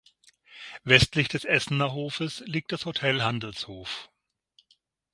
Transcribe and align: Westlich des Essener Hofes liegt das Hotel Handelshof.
Westlich 0.83 1.27
des 1.27 1.45
Essener 1.45 1.93
Hofes 1.93 2.39
liegt 2.47 2.71
das 2.71 2.87
Hotel 2.87 3.21
Handelshof. 3.21 4.09